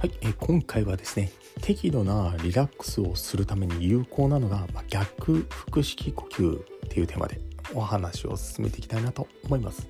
[0.00, 7.38] はい、え今回はですね適度なリラックスをするために有効なのが、まあ逆腹式呼吸っていうテーマで
[7.74, 9.86] お話を進めていきたいなと思います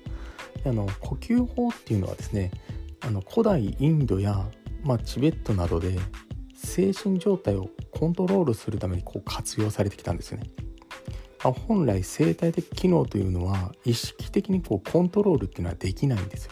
[0.65, 2.51] あの呼吸法っていうのはですね
[2.99, 4.45] あの古代インドや、
[4.83, 5.97] まあ、チベットなどで
[6.55, 10.49] 精神状態をコントロールするためにこう活用されてきたんですよね
[11.41, 16.51] まあ本来生態的機能というのは意識的にこうコントロールっていうのはできないんですよ。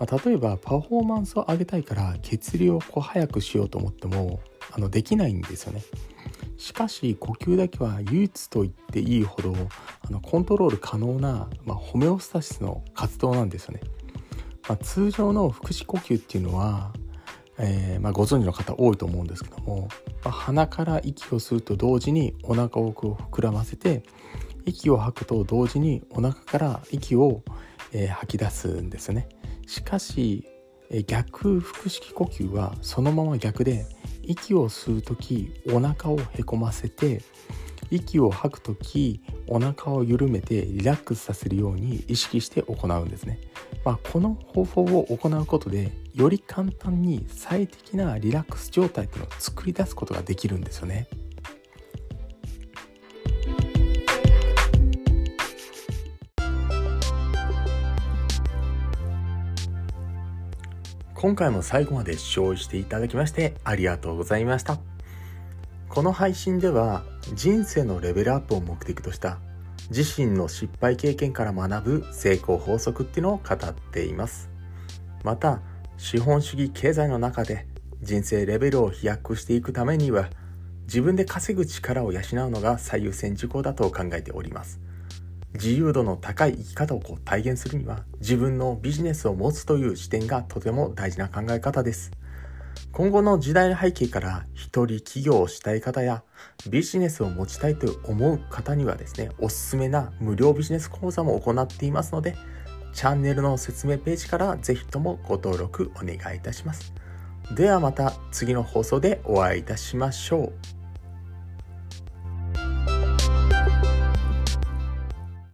[0.00, 4.40] まあ、例えばパフォーマンスを上げたいから血流をこう早くしようと思っても
[4.72, 5.82] あのできないんですよね。
[6.56, 9.54] しかし呼吸だけは唯一と言っていいほど
[10.02, 13.80] あのコントロール可能な、まあ、ホメオスタシスの活動なんですよね。
[14.68, 16.92] まあ、通常の腹式呼吸っていうのは
[17.62, 19.88] えー、まあ、ご存知の方多いと思うんですけども、
[20.24, 24.02] まあ、鼻から息を吸うと同時にお腹を膨らませて
[24.64, 27.42] 息を吐くと同時にお腹から息を、
[27.92, 29.28] えー、吐き出すんですね
[29.70, 30.44] しかし、
[30.90, 33.86] え、逆腹式呼吸はそのまま逆で
[34.24, 37.22] 息を吸う時お腹をへこませて
[37.88, 43.38] 息を吐く時お腹を緩めてリラックスさせるように意識して行うんですね、
[43.84, 51.06] まあ、この方法を行うことでより簡単に最適なリラックス状態っていうのを作り出すことができるんですよね。
[61.14, 64.78] 今回も最後まで視聴していただきましてありがとうございました。
[65.90, 67.02] この配信では
[67.34, 69.40] 人生のレベルアップを目的とした
[69.90, 74.48] 自身の失敗経験から学ぶ成功法則っていうのを語っています
[75.24, 75.60] また
[75.98, 77.66] 資本主義経済の中で
[78.02, 80.30] 人生レベルを飛躍していくためには
[80.84, 84.78] 自分で稼ぐ力を養うのが最優先事項だと考えております
[85.54, 92.12] 自由度の高い生き方をこう体現するには自分のビジネスを持つという視点がとても大事な考え方です
[92.92, 96.24] 今後の時代の背景から一人起業をしたい方や
[96.68, 102.34] ビジネスを持ちたいと思う方にはですね、おすすめな無料ビジネス講座も行っていますので、
[102.92, 106.92] チャンネルの説明ページからぜひともご登録お願いいたします。
[107.54, 110.79] ではまた次の放送でお会いいたしましょう。